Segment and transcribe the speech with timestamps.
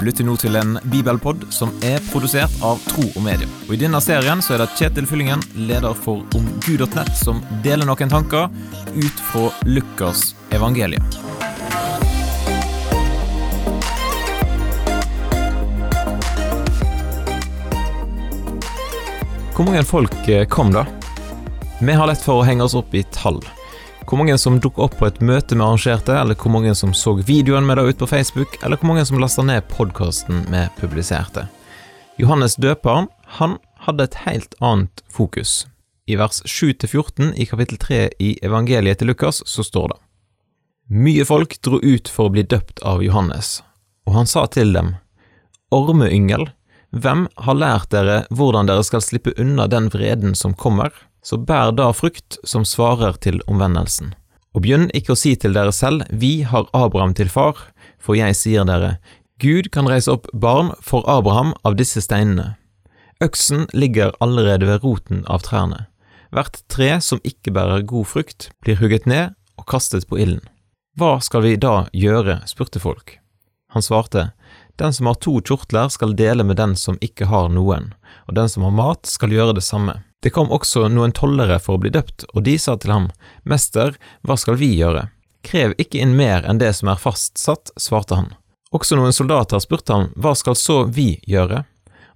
[0.00, 3.44] Du lytter nå til en bibelpod som er produsert av Tro og Medie.
[3.66, 8.08] Og I denne serien så er det Kjetil Fyllingen, leder for omgud.nett, som deler noen
[8.08, 8.48] tanker
[8.96, 11.04] ut fra Lukas evangelium.
[19.52, 20.88] Hvor mange folk eh, kom da?
[21.84, 23.44] Vi har lett for å henge oss opp i tall.
[24.10, 27.12] Hvor mange som dukket opp på et møte vi arrangerte, eller hvor mange som så
[27.14, 31.44] videoen med det ut på Facebook, eller hvor mange som lasta ned podkasten vi publiserte.
[32.18, 33.06] Johannes døperen,
[33.38, 35.68] han hadde et helt annet fokus.
[36.10, 40.00] I vers 7-14 i kapittel 3 i evangeliet til Lukas så står det
[40.90, 43.60] Mye folk dro ut for å bli døpt av Johannes,
[44.10, 44.96] og han sa til dem,
[45.70, 46.48] Ormeyngel,
[46.90, 50.90] hvem har lært dere hvordan dere skal slippe unna den vreden som kommer?
[51.22, 54.14] Så bær da frukt som svarer til omvendelsen.
[54.54, 57.56] Og begynn ikke å si til dere selv, Vi har Abraham til far,
[57.98, 58.98] for jeg sier dere,
[59.40, 62.56] Gud kan reise opp barn for Abraham av disse steinene.
[63.24, 65.86] Øksen ligger allerede ved roten av trærne.
[66.30, 70.44] Hvert tre som ikke bærer god frukt, blir hugget ned og kastet på ilden.
[70.98, 72.40] Hva skal vi da gjøre?
[72.46, 73.18] spurte folk.
[73.72, 74.32] Han svarte,
[74.76, 77.92] Den som har to kjortler skal dele med den som ikke har noen,
[78.26, 80.00] og den som har mat skal gjøre det samme.
[80.20, 83.08] Det kom også noen tollere for å bli døpt, og de sa til ham,
[83.48, 85.08] Mester, hva skal vi gjøre?
[85.46, 88.34] Krev ikke inn mer enn det som er fastsatt, svarte han.
[88.70, 91.64] Også noen soldater spurte ham, Hva skal så vi gjøre?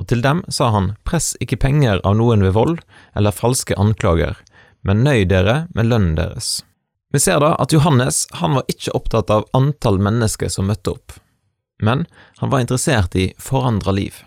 [0.00, 2.80] Og til dem sa han, Press ikke penger av noen ved vold
[3.14, 4.38] eller falske anklager,
[4.80, 6.62] men nøy dere med lønnen deres.
[7.12, 11.18] Vi ser da at Johannes han var ikke opptatt av antall mennesker som møtte opp,
[11.82, 12.06] men
[12.40, 14.22] han var interessert i forandra liv.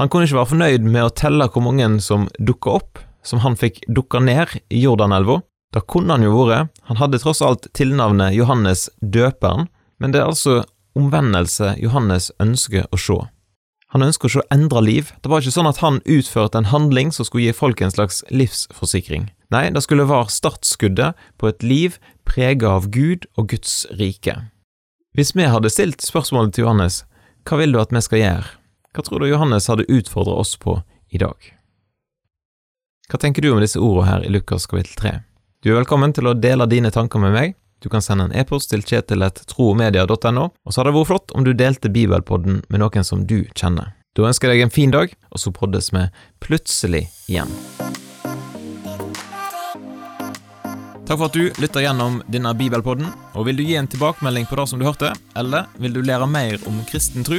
[0.00, 3.52] Han kunne ikke være fornøyd med å telle hvor mange som dukka opp, som han
[3.60, 5.42] fikk dukka ned i Jordanelva.
[5.76, 9.68] Da kunne han jo vært, han hadde tross alt tilnavnet Johannes døperen,
[10.00, 10.62] men det er altså
[10.96, 13.18] omvendelse Johannes ønsker å se.
[13.92, 15.10] Han ønsker å se endra liv.
[15.20, 18.22] Det var ikke sånn at han utførte en handling som skulle gi folk en slags
[18.32, 19.28] livsforsikring.
[19.52, 24.38] Nei, det skulle være startskuddet på et liv prega av Gud og Guds rike.
[25.18, 27.02] Hvis vi hadde stilt spørsmålet til Johannes,
[27.44, 28.59] hva vil du at vi skal gjøre?
[28.90, 31.36] Hva tror du Johannes hadde utfordret oss på i dag?
[33.10, 35.12] Hva tenker du om disse ordene her i Lukas kapittel 3?
[35.62, 37.54] Du er velkommen til å dele dine tanker med meg.
[37.78, 41.52] Du kan sende en e-post til kjetil.tromedia.no, og så hadde det vært flott om du
[41.54, 43.94] delte bibelpodden med noen som du kjenner.
[44.18, 46.04] Da ønsker jeg deg en fin dag, og så poddes vi
[46.42, 47.54] plutselig igjen.
[51.06, 53.06] Takk for at du lytter gjennom denne bibelpodden,
[53.38, 56.26] og vil du gi en tilbakemelding på det som du hørte, eller vil du lære
[56.30, 57.38] mer om kristen tro?